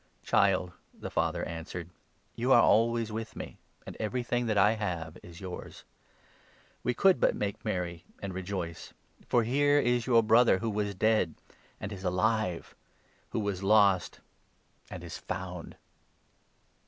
'Child,' 0.23 0.71
the 0.95 1.11
father 1.11 1.43
answered, 1.43 1.91
'you 2.33 2.51
are 2.51 2.61
always 2.63 3.11
with 3.11 3.35
me, 3.35 3.59
31 3.81 3.83
and 3.85 3.97
everything 3.99 4.45
that 4.47 4.57
I 4.57 4.71
have 4.71 5.19
is 5.21 5.39
yours. 5.41 5.83
We 6.81 6.95
could 6.95 7.19
but 7.19 7.35
make 7.35 7.63
merry 7.63 7.97
32 8.15 8.19
and 8.23 8.33
rejoice, 8.33 8.93
for 9.29 9.43
here 9.43 9.77
is 9.79 10.07
your 10.07 10.23
brother 10.23 10.57
who 10.57 10.71
was 10.71 10.95
dead, 10.95 11.35
and 11.79 11.93
is 11.93 12.03
alive; 12.03 12.73
who 13.29 13.41
was 13.41 13.61
lost, 13.61 14.21
and 14.89 15.03
is 15.03 15.19
found. 15.19 15.75